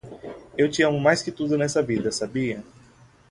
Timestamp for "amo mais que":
0.81-1.31